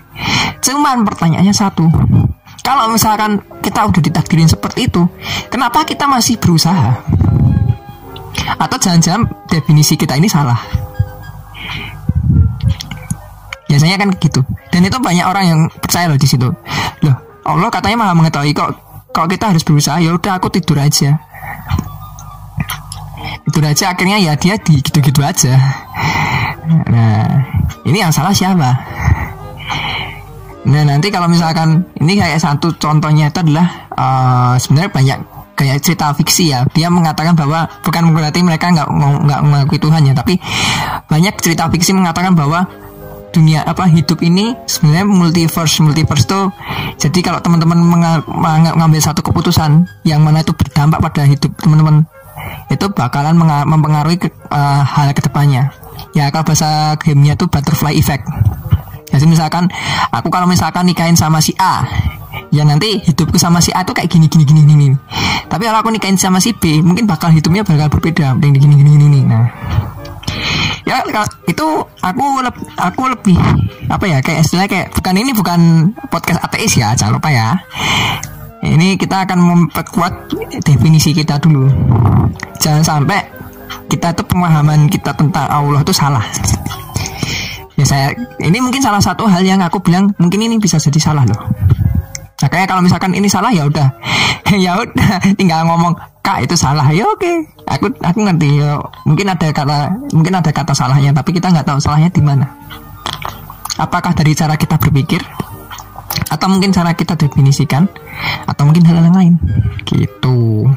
Cuman 0.64 1.04
pertanyaannya 1.04 1.52
satu 1.52 1.92
kalau 2.64 2.88
misalkan 2.88 3.44
kita 3.60 3.84
udah 3.84 4.00
ditakdirin 4.00 4.48
seperti 4.48 4.88
itu 4.88 5.04
kenapa 5.52 5.84
kita 5.84 6.08
masih 6.08 6.40
berusaha? 6.40 7.04
Atau 8.56 8.80
jangan-jangan 8.80 9.28
definisi 9.52 10.00
kita 10.00 10.16
ini 10.16 10.32
salah 10.32 10.93
biasanya 13.74 13.98
kan 13.98 14.14
gitu. 14.22 14.46
Dan 14.70 14.86
itu 14.86 15.02
banyak 15.02 15.26
orang 15.26 15.46
yang 15.50 15.60
percaya 15.82 16.06
loh 16.06 16.20
di 16.22 16.30
situ. 16.30 16.46
Loh 17.02 17.16
Allah 17.42 17.70
katanya 17.74 18.06
malah 18.06 18.14
mengetahui 18.14 18.54
kok 18.54 18.70
kok 19.10 19.26
kita 19.26 19.50
harus 19.50 19.66
berusaha 19.66 19.98
ya 19.98 20.14
udah 20.14 20.38
aku 20.38 20.54
tidur 20.54 20.78
aja. 20.78 21.18
Tidur 23.50 23.66
aja 23.66 23.98
akhirnya 23.98 24.22
ya 24.22 24.38
dia 24.38 24.62
di 24.62 24.78
gitu-gitu 24.78 25.26
aja. 25.26 25.58
Nah 26.86 27.26
ini 27.90 27.98
yang 27.98 28.14
salah 28.14 28.30
siapa? 28.30 28.70
Nah 30.70 30.84
nanti 30.86 31.10
kalau 31.10 31.26
misalkan 31.26 31.84
ini 31.98 32.16
kayak 32.16 32.38
satu 32.38 32.78
contohnya 32.78 33.34
itu 33.34 33.42
adalah 33.42 33.90
uh, 33.98 34.54
sebenarnya 34.56 34.92
banyak 34.94 35.18
kayak 35.58 35.84
cerita 35.84 36.16
fiksi 36.16 36.54
ya. 36.54 36.64
Dia 36.72 36.88
mengatakan 36.88 37.36
bahwa 37.36 37.68
bukan 37.82 38.16
berarti 38.16 38.40
mereka 38.46 38.72
nggak 38.72 38.88
nggak 39.28 39.42
mengakui 39.44 39.82
Tuhan 39.82 40.08
ya 40.08 40.14
tapi 40.16 40.40
banyak 41.12 41.36
cerita 41.44 41.68
fiksi 41.68 41.92
mengatakan 41.92 42.38
bahwa 42.38 42.64
dunia 43.34 43.66
apa 43.66 43.90
hidup 43.90 44.22
ini 44.22 44.54
sebenarnya 44.70 45.10
multiverse 45.10 45.82
multiverse 45.82 46.30
tuh 46.30 46.54
jadi 47.02 47.20
kalau 47.26 47.40
teman-teman 47.42 47.82
mengambil 48.30 49.02
satu 49.02 49.26
keputusan 49.26 49.90
yang 50.06 50.22
mana 50.22 50.46
itu 50.46 50.54
berdampak 50.54 51.02
pada 51.02 51.26
hidup 51.26 51.50
teman-teman 51.58 52.06
itu 52.70 52.86
bakalan 52.94 53.38
mempengaruhi 53.66 54.18
ke, 54.22 54.30
uh, 54.54 54.82
hal 54.86 55.12
ke 55.18 55.22
depannya 55.26 55.74
ya 56.14 56.30
kalau 56.30 56.46
bahasa 56.46 56.94
gamenya 57.02 57.34
tuh 57.38 57.50
butterfly 57.50 57.94
effect. 57.94 58.26
Jadi 59.14 59.30
misalkan 59.30 59.70
aku 60.10 60.34
kalau 60.34 60.50
misalkan 60.50 60.90
nikahin 60.90 61.14
sama 61.14 61.38
si 61.38 61.54
A 61.62 61.86
ya 62.50 62.66
nanti 62.66 63.02
hidupku 63.02 63.38
sama 63.38 63.62
si 63.62 63.70
A 63.74 63.86
tuh 63.86 63.94
kayak 63.94 64.10
gini 64.10 64.26
gini 64.26 64.46
gini 64.46 64.62
gini 64.66 64.88
tapi 65.50 65.70
kalau 65.70 65.86
aku 65.86 65.90
nikahin 65.94 66.18
sama 66.18 66.42
si 66.42 66.54
B 66.54 66.82
mungkin 66.82 67.06
bakal 67.06 67.30
hidupnya 67.30 67.62
bakal 67.62 67.90
berbeda 67.94 68.38
gini 68.42 68.58
gini 68.58 68.74
gini 68.78 68.92
gini 68.98 69.20
nah 69.26 69.46
ya 70.84 71.00
itu 71.48 71.66
aku 72.04 72.26
aku 72.76 73.02
lebih 73.08 73.38
apa 73.88 74.06
ya 74.08 74.18
kayak 74.20 74.44
istilah 74.44 74.68
kayak 74.68 74.92
bukan 74.92 75.16
ini 75.16 75.32
bukan 75.32 75.60
podcast 76.12 76.44
ateis 76.44 76.76
ya 76.76 76.92
jangan 76.96 77.20
lupa 77.20 77.30
ya. 77.32 77.56
Ini 78.64 78.96
kita 78.96 79.28
akan 79.28 79.40
memperkuat 79.44 80.32
definisi 80.64 81.12
kita 81.12 81.36
dulu. 81.36 81.68
Jangan 82.64 82.80
sampai 82.80 83.20
kita 83.92 84.16
tuh 84.16 84.24
pemahaman 84.24 84.88
kita 84.88 85.12
tentang 85.12 85.52
Allah 85.52 85.84
itu 85.84 85.92
salah. 85.92 86.24
Ya 87.76 87.84
saya 87.84 88.16
ini 88.40 88.64
mungkin 88.64 88.80
salah 88.80 89.04
satu 89.04 89.28
hal 89.28 89.44
yang 89.44 89.60
aku 89.60 89.84
bilang 89.84 90.16
mungkin 90.16 90.40
ini 90.40 90.56
bisa 90.64 90.80
jadi 90.80 91.00
salah 91.02 91.28
loh 91.28 91.42
Kayak 92.42 92.68
kalau 92.70 92.82
misalkan 92.84 93.16
ini 93.16 93.30
salah 93.30 93.54
ya 93.54 93.64
udah, 93.68 93.88
ya 94.66 94.76
udah, 94.80 95.12
tinggal 95.40 95.64
ngomong 95.70 95.96
kak 96.24 96.44
itu 96.44 96.56
salah 96.56 96.88
ya 96.92 97.08
oke. 97.08 97.32
Aku 97.68 97.88
aku 98.04 98.20
ngerti 98.24 98.60
ya. 98.60 98.80
Mungkin 99.08 99.32
ada 99.32 99.48
kata 99.52 99.92
mungkin 100.12 100.34
ada 100.36 100.52
kata 100.52 100.76
salahnya, 100.76 101.16
tapi 101.16 101.32
kita 101.32 101.52
nggak 101.52 101.68
tahu 101.68 101.80
salahnya 101.80 102.12
di 102.12 102.20
mana. 102.20 102.46
Apakah 103.80 104.14
dari 104.14 104.38
cara 104.38 104.54
kita 104.54 104.78
berpikir, 104.78 105.24
atau 106.30 106.48
mungkin 106.52 106.70
cara 106.70 106.94
kita 106.94 107.18
definisikan, 107.18 107.90
atau 108.46 108.70
mungkin 108.70 108.86
hal, 108.86 109.02
-hal 109.02 109.10
yang 109.10 109.18
lain, 109.18 109.34
gitu. 109.88 110.70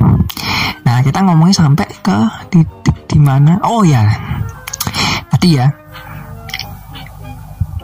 Nah 0.81 1.05
kita 1.05 1.21
ngomongnya 1.21 1.61
sampai 1.61 1.85
ke 2.01 2.19
titik 2.49 2.97
di 3.05 3.19
mana? 3.21 3.61
Oh 3.69 3.85
ya, 3.85 4.01
tadi 5.29 5.61
ya 5.61 5.69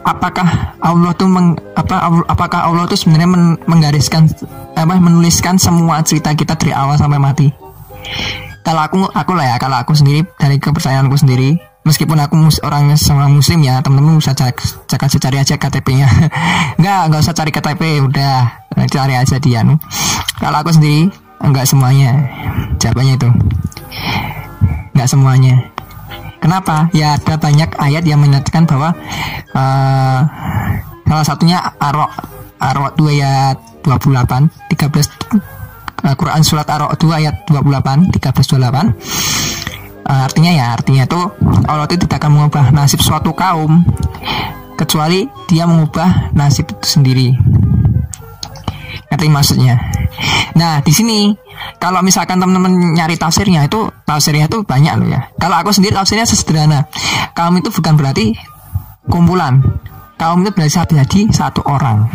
apakah 0.03 0.77
Allah 0.83 1.11
tuh 1.15 1.27
meng, 1.27 1.55
apa 1.75 2.11
apakah 2.27 2.69
Allah 2.69 2.83
tuh 2.87 2.99
sebenarnya 2.99 3.29
men, 3.29 3.43
menggariskan 3.67 4.27
apa 4.75 4.99
menuliskan 4.99 5.55
semua 5.57 6.03
cerita 6.03 6.35
kita 6.35 6.55
dari 6.59 6.75
awal 6.75 6.99
sampai 6.99 7.19
mati? 7.19 7.47
Kalau 8.63 8.81
aku 8.83 8.97
aku 9.11 9.31
lah 9.35 9.55
ya 9.55 9.55
kalau 9.59 9.79
aku 9.79 9.91
sendiri 9.91 10.23
dari 10.39 10.55
kepercayaanku 10.59 11.15
sendiri 11.19 11.59
meskipun 11.83 12.15
aku 12.15 12.39
mus, 12.39 12.63
orang 12.63 12.95
sama 12.95 13.27
muslim 13.27 13.59
ya 13.59 13.83
temen-temen 13.83 14.15
bisa 14.15 14.31
cek 14.31 14.55
aja 14.87 15.17
cari 15.19 15.37
aja 15.43 15.55
KTP-nya 15.59 16.07
nggak 16.79 16.99
nggak 17.11 17.19
usah 17.19 17.35
cari 17.35 17.51
KTP 17.51 17.99
udah 18.07 18.63
cari 18.87 19.19
aja 19.19 19.35
dia 19.35 19.67
nu 19.67 19.75
kalau 20.39 20.63
aku 20.63 20.71
sendiri 20.71 21.11
enggak 21.43 21.67
semuanya 21.67 22.23
jawabannya 22.79 23.19
itu. 23.19 23.29
Nggak 24.95 25.09
semuanya 25.11 25.72
Kenapa? 26.43 26.91
Ya 26.91 27.15
ada 27.15 27.39
banyak 27.39 27.79
ayat 27.79 28.03
yang 28.03 28.19
menyatakan 28.19 28.67
bahwa 28.67 28.91
uh, 29.55 30.19
salah 31.07 31.23
satunya 31.23 31.55
Arok 31.79 32.11
Arok 32.59 32.99
2 32.99 33.15
ayat 33.15 33.57
28 33.87 34.51
13 34.75 36.03
uh, 36.03 36.15
Quran 36.19 36.41
surat 36.43 36.67
Arok 36.67 36.99
2 36.99 37.15
ayat 37.15 37.35
28 37.47 38.11
13 38.11 38.59
28 38.59 38.59
uh, 40.03 40.21
artinya 40.27 40.51
ya 40.51 40.65
artinya 40.75 41.07
itu 41.07 41.21
Allah 41.63 41.87
itu 41.87 42.03
tidak 42.03 42.19
akan 42.19 42.31
mengubah 42.35 42.75
nasib 42.75 42.99
suatu 42.99 43.31
kaum 43.31 43.87
kecuali 44.75 45.27
dia 45.47 45.63
mengubah 45.63 46.35
nasib 46.35 46.67
itu 46.67 46.87
sendiri 46.99 47.27
ngerti 49.13 49.29
maksudnya? 49.29 49.77
Nah 50.57 50.81
di 50.81 50.89
sini 50.89 51.29
kalau 51.77 52.01
misalkan 52.01 52.41
teman-teman 52.41 52.97
nyari 52.97 53.15
tafsirnya 53.15 53.69
itu 53.69 53.85
tafsirnya 54.03 54.49
itu 54.49 54.65
banyak 54.65 54.93
loh 54.97 55.07
ya. 55.13 55.21
Kalau 55.37 55.55
aku 55.61 55.69
sendiri 55.69 55.93
tafsirnya 55.93 56.25
sederhana 56.25 56.89
kaum 57.37 57.53
itu 57.61 57.69
bukan 57.69 57.93
berarti 57.93 58.33
kumpulan. 59.07 59.61
Kaum 60.17 60.45
itu 60.45 60.51
bisa 60.55 60.85
jadi 60.87 61.19
satu 61.33 61.61
orang. 61.65 62.07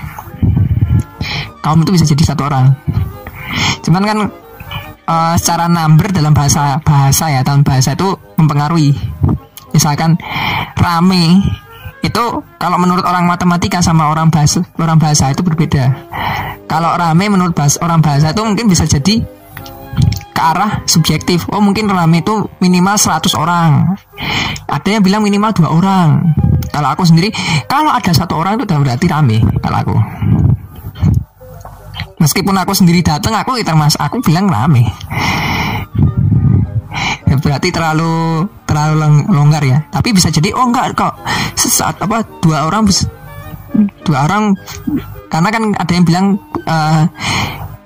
Kaum 1.61 1.83
itu 1.83 1.91
bisa 1.93 2.07
jadi 2.07 2.35
satu 2.35 2.47
orang. 2.47 2.73
Cuman 3.83 4.03
kan 4.07 4.19
uh, 5.09 5.35
secara 5.37 5.67
number 5.67 6.13
dalam 6.13 6.33
bahasa 6.33 6.79
bahasa 6.85 7.29
ya 7.33 7.41
dalam 7.43 7.67
bahasa 7.67 7.97
itu 7.97 8.15
mempengaruhi. 8.39 8.95
Misalkan 9.75 10.17
rame 10.79 11.45
itu 11.99 12.25
kalau 12.57 12.77
menurut 12.79 13.03
orang 13.03 13.27
matematika 13.27 13.83
sama 13.83 14.11
orang 14.11 14.31
bahasa 14.31 14.63
orang 14.79 14.99
bahasa 14.99 15.31
itu 15.35 15.43
berbeda. 15.43 15.91
Kalau 16.69 16.95
rame 16.95 17.33
menurut 17.33 17.57
bahasa, 17.57 17.81
orang 17.81 18.05
bahasa 18.05 18.31
itu 18.31 18.43
mungkin 18.45 18.69
bisa 18.69 18.85
jadi 18.85 19.25
ke 20.31 20.41
arah 20.41 20.85
subjektif. 20.85 21.49
Oh 21.51 21.65
mungkin 21.65 21.89
rame 21.91 22.23
itu 22.23 22.47
minimal 22.63 22.95
100 22.95 23.35
orang. 23.35 23.99
Ada 24.69 25.01
yang 25.01 25.03
bilang 25.03 25.25
minimal 25.25 25.51
dua 25.57 25.69
orang. 25.73 26.09
Kalau 26.69 26.89
aku 26.93 27.03
sendiri, 27.09 27.33
kalau 27.67 27.89
ada 27.89 28.13
satu 28.13 28.37
orang 28.37 28.61
itu 28.61 28.69
udah 28.69 28.79
berarti 28.85 29.07
rame. 29.09 29.41
Kalau 29.65 29.79
aku. 29.81 29.97
Meskipun 32.21 32.55
aku 32.61 32.77
sendiri 32.77 33.01
datang, 33.01 33.33
aku 33.33 33.57
termas 33.65 33.97
aku 33.97 34.21
bilang 34.21 34.51
rame 34.51 34.91
ya 37.29 37.37
berarti 37.37 37.69
terlalu 37.69 38.49
terlalu 38.69 39.25
longgar 39.33 39.65
ya. 39.65 39.81
Tapi 39.89 40.13
bisa 40.13 40.29
jadi 40.29 40.53
oh 40.53 40.69
enggak 40.69 40.93
kok. 40.93 41.17
Sesaat 41.57 42.05
apa 42.05 42.21
dua 42.45 42.69
orang 42.69 42.85
dua 44.05 44.29
orang 44.29 44.53
karena 45.33 45.49
kan 45.49 45.63
ada 45.73 45.93
yang 45.93 46.05
bilang 46.05 46.27
uh, 46.69 47.09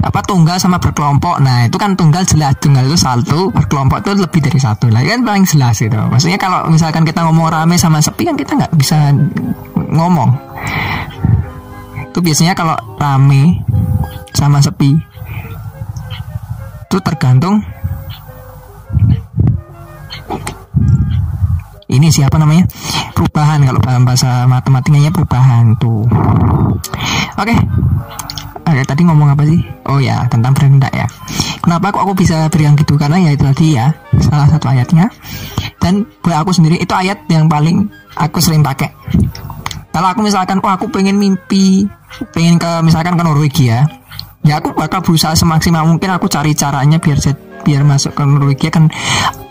apa 0.03 0.21
tunggal 0.27 0.59
sama 0.59 0.83
berkelompok. 0.83 1.39
Nah 1.39 1.71
itu 1.71 1.79
kan 1.79 1.95
tunggal 1.95 2.27
jelas. 2.27 2.59
Tunggal 2.59 2.91
itu 2.91 2.99
satu 2.99 3.55
berkelompok 3.55 4.03
itu 4.03 4.11
lebih 4.19 4.41
dari 4.43 4.59
satu. 4.59 4.91
Lah 4.91 5.07
kan 5.07 5.23
paling 5.23 5.47
jelas 5.47 5.79
itu. 5.79 5.95
Maksudnya 5.95 6.43
kalau 6.43 6.67
misalkan 6.67 7.07
kita 7.07 7.23
ngomong 7.23 7.47
rame 7.47 7.79
sama 7.79 8.03
sepi 8.03 8.27
kan 8.27 8.35
kita 8.35 8.59
nggak 8.59 8.75
bisa 8.75 9.15
ngomong. 9.95 10.35
Itu 12.11 12.19
biasanya 12.19 12.59
kalau 12.59 12.75
rame 12.99 13.63
sama 14.35 14.59
sepi 14.59 14.99
itu 16.93 16.99
tergantung 17.01 17.65
ini 21.93 22.09
siapa 22.09 22.41
namanya 22.41 22.65
perubahan 23.13 23.61
kalau 23.63 23.81
dalam 23.85 24.03
bahasa 24.09 24.49
matematikanya 24.49 25.13
perubahan 25.13 25.77
tuh 25.77 26.09
oke 27.37 27.45
okay. 27.45 27.59
Oke, 28.63 28.79
tadi 28.87 29.03
ngomong 29.03 29.35
apa 29.35 29.43
sih? 29.43 29.59
Oh 29.91 29.99
ya, 29.99 30.23
tentang 30.31 30.55
berendak 30.55 30.95
ya. 30.95 31.05
Kenapa 31.61 31.91
kok 31.91 32.07
aku 32.07 32.15
bisa 32.15 32.47
beriang 32.47 32.79
gitu? 32.79 32.95
Karena 32.95 33.19
ya 33.19 33.35
itu 33.35 33.43
tadi 33.43 33.75
ya, 33.75 33.91
salah 34.23 34.47
satu 34.47 34.71
ayatnya. 34.71 35.11
Dan 35.83 36.07
buat 36.23 36.47
aku 36.47 36.55
sendiri 36.55 36.79
itu 36.79 36.95
ayat 36.95 37.27
yang 37.27 37.51
paling 37.51 37.91
aku 38.15 38.39
sering 38.39 38.63
pakai. 38.63 38.89
Kalau 39.93 40.09
aku 40.09 40.25
misalkan, 40.25 40.63
oh 40.63 40.71
aku 40.71 40.89
pengen 40.89 41.19
mimpi, 41.19 41.85
pengen 42.33 42.57
ke 42.57 42.71
misalkan 42.87 43.19
ke 43.19 43.23
Norwegia, 43.27 43.85
ya 44.43 44.59
aku 44.59 44.75
bakal 44.75 45.03
berusaha 45.03 45.35
semaksimal 45.39 45.87
mungkin 45.87 46.11
aku 46.11 46.27
cari 46.27 46.55
caranya 46.55 46.99
biar 46.99 47.19
biar 47.63 47.83
masuk 47.87 48.19
ke 48.19 48.23
Norwegia 48.27 48.71
kan 48.75 48.91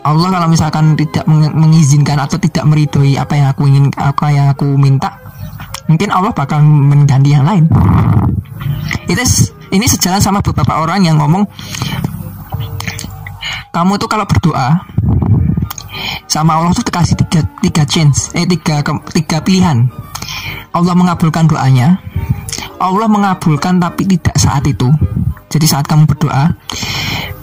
Allah 0.04 0.28
kalau 0.34 0.48
misalkan 0.52 1.00
tidak 1.00 1.24
mengizinkan 1.56 2.20
atau 2.20 2.36
tidak 2.42 2.68
meridhoi 2.68 3.16
apa 3.16 3.34
yang 3.38 3.48
aku 3.54 3.70
ingin 3.70 3.86
apa 3.96 4.26
yang 4.34 4.52
aku 4.52 4.68
minta 4.76 5.16
mungkin 5.88 6.10
Allah 6.12 6.32
bakal 6.32 6.64
mengganti 6.64 7.36
yang 7.36 7.44
lain. 7.44 7.68
Itu 9.08 9.24
ini 9.76 9.86
sejalan 9.88 10.24
sama 10.24 10.40
beberapa 10.40 10.80
orang 10.80 11.04
yang 11.04 11.20
ngomong 11.20 11.44
kamu 13.72 13.94
tuh 14.00 14.10
kalau 14.12 14.28
berdoa 14.28 14.84
sama 16.28 16.60
Allah 16.60 16.72
tuh 16.76 16.84
dikasih 16.84 17.16
tiga 17.28 17.44
tiga 17.60 17.84
chance 17.88 18.32
eh 18.36 18.48
tiga 18.48 18.84
tiga 19.12 19.38
pilihan. 19.44 19.88
Allah 20.72 20.96
mengabulkan 20.96 21.52
doanya 21.52 22.00
Allah 22.82 23.06
mengabulkan 23.06 23.78
tapi 23.78 24.10
tidak 24.10 24.34
saat 24.42 24.66
itu 24.66 24.90
jadi 25.54 25.66
saat 25.70 25.86
kamu 25.86 26.10
berdoa 26.10 26.58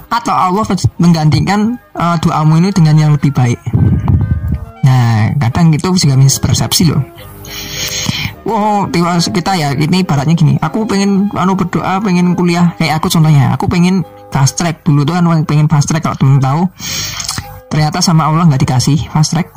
atau 0.08 0.32
Allah 0.34 0.64
menggantikan 0.96 1.76
uh, 1.92 2.16
doamu 2.18 2.56
ini 2.58 2.72
dengan 2.72 2.96
yang 2.96 3.12
lebih 3.12 3.28
baik. 3.28 3.60
Nah, 4.88 5.36
kadang 5.36 5.68
itu 5.68 5.92
juga 6.00 6.16
mispersepsi 6.16 6.88
loh. 6.88 7.04
Wow, 8.48 8.88
tiba 8.88 9.20
kita 9.20 9.52
ya 9.60 9.76
ini 9.76 10.00
ibaratnya 10.00 10.32
gini. 10.32 10.56
Aku 10.64 10.88
pengen 10.88 11.28
anu 11.36 11.52
berdoa, 11.52 12.00
pengen 12.00 12.32
kuliah 12.32 12.72
kayak 12.80 13.04
aku 13.04 13.12
contohnya. 13.12 13.52
Aku 13.52 13.68
pengen 13.68 14.00
fast 14.32 14.56
track 14.56 14.80
dulu 14.80 15.04
tuh 15.04 15.20
kan 15.20 15.28
pengen 15.44 15.68
fast 15.68 15.92
track 15.92 16.00
kalau 16.00 16.16
temen 16.16 16.40
tahu. 16.40 16.64
Ternyata 17.68 18.00
sama 18.00 18.32
Allah 18.32 18.48
nggak 18.48 18.64
dikasih 18.64 19.12
fast 19.12 19.36
track. 19.36 19.52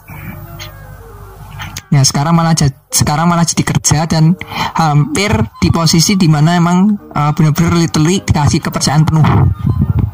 Ya 1.92 2.08
sekarang 2.08 2.40
malah 2.40 2.56
sekarang 2.88 3.28
malah 3.28 3.44
jadi 3.44 3.68
kerja 3.68 4.00
dan 4.08 4.40
hampir 4.80 5.28
di 5.60 5.68
posisi 5.76 6.16
di 6.16 6.32
mana 6.32 6.56
emang 6.56 6.96
uh, 7.12 7.36
benar-benar 7.36 7.76
literally 7.76 8.24
dikasih 8.24 8.64
kepercayaan 8.64 9.04
penuh. 9.04 9.28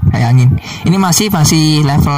Bayangin. 0.10 0.58
Ini 0.90 0.98
masih 0.98 1.30
masih 1.30 1.86
level 1.86 2.18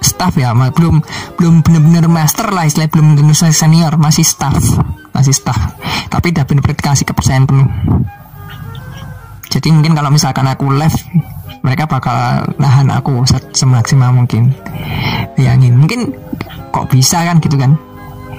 staff 0.00 0.32
ya 0.40 0.56
belum 0.56 1.04
belum 1.36 1.60
benar-benar 1.60 2.08
master 2.08 2.48
lah 2.56 2.64
istilah 2.64 2.88
belum 2.88 3.20
benar 3.20 3.52
senior 3.52 4.00
masih 4.00 4.24
staff 4.24 4.56
masih 5.12 5.36
staff. 5.36 5.76
Tapi 6.08 6.32
udah 6.32 6.48
benar-benar 6.48 6.80
dikasih 6.80 7.04
kepercayaan 7.04 7.44
penuh. 7.44 7.68
Jadi 9.52 9.68
mungkin 9.76 9.92
kalau 9.92 10.08
misalkan 10.08 10.48
aku 10.48 10.72
left 10.72 11.04
mereka 11.60 11.84
bakal 11.84 12.48
nahan 12.56 12.88
aku 12.88 13.28
semaksimal 13.52 14.08
mungkin. 14.16 14.56
Bayangin 15.36 15.76
mungkin 15.76 16.16
kok 16.72 16.88
bisa 16.88 17.28
kan 17.28 17.44
gitu 17.44 17.60
kan 17.60 17.76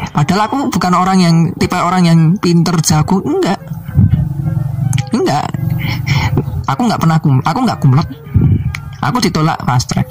padahal 0.10 0.42
aku 0.50 0.58
bukan 0.74 0.94
orang 0.98 1.18
yang 1.22 1.36
tipe 1.62 1.78
orang 1.78 2.04
yang 2.10 2.20
pinter 2.42 2.74
jago. 2.82 3.22
Enggak. 3.22 3.62
Enggak. 5.14 5.46
Aku 6.72 6.88
nggak 6.88 7.02
pernah 7.04 7.18
kum 7.20 7.38
aku 7.44 7.60
nggak 7.68 7.80
kumlot 7.84 8.10
aku 9.02 9.18
ditolak 9.20 9.58
fast 9.66 9.90
track 9.92 10.08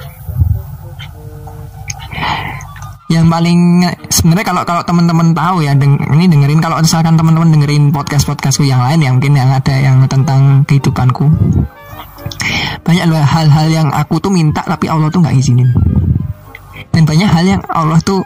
yang 3.11 3.27
paling 3.27 3.83
sebenarnya 4.07 4.47
kalau 4.47 4.63
kalau 4.63 4.83
teman-teman 4.87 5.35
tahu 5.35 5.67
ya 5.67 5.75
deng, 5.75 5.99
ini 6.15 6.31
dengerin 6.31 6.63
kalau 6.63 6.79
misalkan 6.79 7.19
teman-teman 7.19 7.51
dengerin 7.51 7.91
podcast 7.91 8.23
podcastku 8.23 8.63
yang 8.63 8.79
lain 8.79 9.03
yang 9.03 9.19
mungkin 9.19 9.35
yang 9.35 9.51
ada 9.51 9.75
yang 9.83 9.99
tentang 10.07 10.63
kehidupanku. 10.63 11.27
Banyak 12.87 13.11
hal-hal 13.11 13.67
yang 13.67 13.91
aku 13.91 14.23
tuh 14.23 14.31
minta 14.31 14.63
tapi 14.63 14.87
Allah 14.87 15.11
tuh 15.11 15.27
nggak 15.27 15.35
izinin. 15.35 15.75
Dan 16.95 17.03
banyak 17.03 17.27
hal 17.27 17.45
yang 17.59 17.63
Allah 17.67 17.99
tuh 17.99 18.23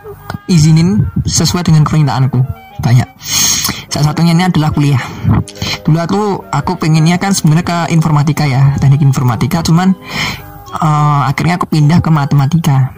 izinin 0.51 1.05
sesuai 1.25 1.67
dengan 1.67 1.87
permintaanku. 1.87 2.41
Banyak. 2.83 3.09
Salah 3.89 4.11
satunya 4.11 4.35
ini 4.35 4.45
adalah 4.51 4.75
kuliah. 4.75 5.01
Dulu 5.87 5.99
aku 6.03 6.23
aku 6.51 6.73
pengennya 6.81 7.21
kan 7.23 7.31
sebenarnya 7.31 7.63
ke 7.63 7.79
informatika 7.95 8.43
ya 8.49 8.75
teknik 8.83 9.07
informatika 9.07 9.63
cuman 9.63 9.95
uh, 10.75 11.31
akhirnya 11.31 11.61
aku 11.61 11.71
pindah 11.71 12.03
ke 12.03 12.11
matematika. 12.11 12.91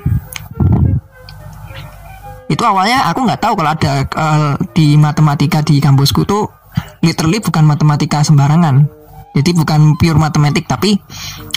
Itu 2.47 2.63
awalnya 2.63 3.11
aku 3.11 3.27
nggak 3.27 3.41
tahu 3.43 3.55
kalau 3.59 3.71
ada 3.75 3.93
uh, 4.17 4.53
di 4.73 4.97
matematika 4.97 5.61
di 5.61 5.83
kampusku 5.83 6.25
tuh 6.25 6.49
literally 7.05 7.43
bukan 7.43 7.67
matematika 7.67 8.25
sembarangan. 8.25 8.89
Jadi 9.37 9.53
bukan 9.53 10.01
pure 10.01 10.17
matematik 10.17 10.65
tapi 10.65 10.97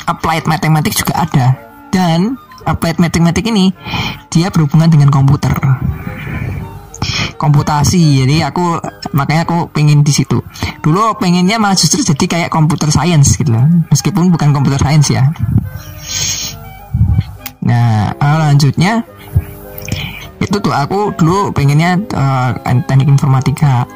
applied 0.04 0.44
mathematics 0.50 1.00
juga 1.00 1.24
ada. 1.24 1.56
Dan 1.90 2.36
applied 2.70 3.02
mathematics 3.02 3.50
ini 3.50 3.74
dia 4.30 4.54
berhubungan 4.54 4.88
dengan 4.88 5.10
komputer. 5.10 5.54
Komputasi 7.40 8.28
jadi 8.28 8.52
aku 8.52 8.78
makanya 9.16 9.48
aku 9.48 9.72
pengen 9.72 10.04
di 10.04 10.12
situ. 10.12 10.44
Dulu 10.84 11.16
pengennya 11.18 11.56
malah 11.56 11.76
justru 11.76 12.04
jadi 12.04 12.26
kayak 12.28 12.50
komputer 12.52 12.92
science 12.92 13.40
gitu 13.40 13.56
loh. 13.56 13.66
Meskipun 13.90 14.30
bukan 14.30 14.52
komputer 14.52 14.80
science 14.80 15.08
ya. 15.10 15.24
Nah 17.64 18.12
lanjutnya 18.20 19.08
itu 20.40 20.56
tuh 20.60 20.72
aku 20.72 21.14
dulu 21.20 21.52
pengennya 21.52 22.00
uh, 22.16 22.56
teknik 22.88 23.08
informatika. 23.08 23.88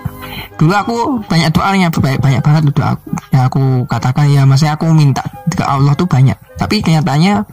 Dulu 0.60 0.74
aku 0.74 0.98
banyak 1.28 1.50
doanya 1.52 1.88
banyak 1.92 2.20
banyak 2.20 2.42
banget 2.42 2.62
doa 2.72 2.96
aku 2.96 3.06
ya 3.34 3.40
aku 3.50 3.64
katakan 3.90 4.26
ya 4.32 4.42
maksudnya 4.48 4.78
aku 4.78 4.88
minta 4.96 5.24
ke 5.52 5.64
Allah 5.64 5.96
tuh 5.96 6.08
banyak. 6.08 6.36
Tapi 6.56 6.80
kenyataannya 6.80 7.44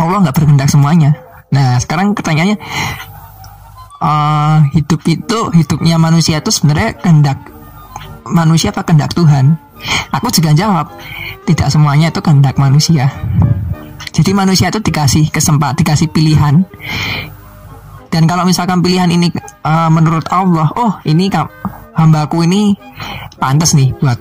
Allah 0.00 0.24
nggak 0.24 0.34
berkehendak 0.34 0.72
semuanya 0.72 1.12
nah 1.52 1.76
sekarang 1.82 2.16
pertanyaannya 2.16 2.56
uh, 4.00 4.64
hidup 4.72 5.00
itu 5.04 5.38
hidupnya 5.52 6.00
manusia 6.00 6.40
itu 6.40 6.48
sebenarnya 6.48 6.96
kehendak 6.98 7.38
manusia 8.30 8.70
apa 8.70 8.86
kehendak 8.86 9.12
Tuhan? 9.12 9.58
Aku 10.14 10.30
juga 10.30 10.54
jawab 10.54 10.92
tidak 11.44 11.68
semuanya 11.72 12.14
itu 12.14 12.20
kehendak 12.22 12.56
manusia. 12.56 13.10
Jadi 14.10 14.30
manusia 14.34 14.68
itu 14.68 14.82
dikasih 14.82 15.30
kesempatan, 15.30 15.78
dikasih 15.78 16.08
pilihan. 16.10 16.66
Dan 18.10 18.26
kalau 18.26 18.42
misalkan 18.42 18.82
pilihan 18.82 19.06
ini 19.06 19.30
uh, 19.62 19.86
menurut 19.86 20.26
Allah, 20.34 20.66
oh 20.74 20.98
ini 21.06 21.30
hambaku 21.94 22.42
ini 22.42 22.74
pantas 23.38 23.78
nih 23.78 23.94
buat 24.02 24.18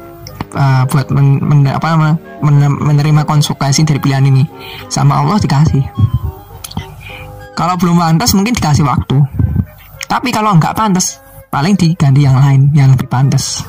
uh, 0.55 0.83
buat 0.89 1.09
men, 1.11 1.41
men, 1.41 1.59
apa, 1.69 1.95
men, 1.97 2.15
menerima 2.69 3.25
konsekuensi 3.25 3.85
dari 3.85 3.99
pilihan 4.01 4.25
ini, 4.25 4.43
sama 4.87 5.21
Allah 5.21 5.37
dikasih. 5.37 5.83
Kalau 7.53 7.75
belum 7.75 7.99
pantas 7.99 8.31
mungkin 8.39 8.55
dikasih 8.55 8.87
waktu. 8.87 9.19
Tapi 10.07 10.31
kalau 10.31 10.55
nggak 10.55 10.73
pantas, 10.73 11.19
paling 11.51 11.75
diganti 11.75 12.23
yang 12.23 12.39
lain 12.39 12.71
yang 12.71 12.95
lebih 12.95 13.11
pantas. 13.11 13.67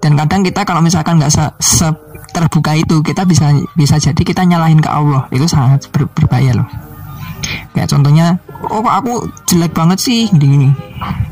Dan 0.00 0.16
kadang 0.16 0.40
kita 0.46 0.64
kalau 0.64 0.80
misalkan 0.80 1.20
nggak 1.20 1.28
se, 1.28 1.44
se 1.60 1.86
terbuka 2.32 2.72
itu, 2.72 3.04
kita 3.04 3.28
bisa 3.28 3.52
bisa 3.76 4.00
jadi 4.00 4.16
kita 4.16 4.48
nyalahin 4.48 4.80
ke 4.80 4.88
Allah. 4.88 5.28
Itu 5.28 5.44
sangat 5.44 5.92
ber, 5.92 6.08
berbahaya 6.08 6.56
loh. 6.56 6.68
Kayak 7.76 7.94
contohnya, 7.94 8.26
oh 8.72 8.82
aku 8.82 9.28
jelek 9.46 9.76
banget 9.76 9.98
sih 10.00 10.26
gini-gini. 10.32 10.72
Nah, 10.98 11.27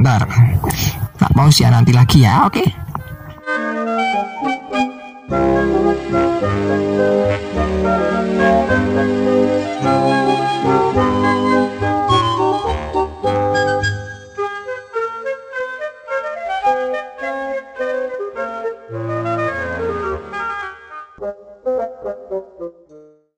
Ntar 0.00 0.24
Tak 1.20 1.30
mau 1.36 1.52
sih 1.52 1.68
nanti 1.68 1.92
lagi 1.92 2.24
ya 2.24 2.48
oke 2.48 2.56
okay? 2.56 2.68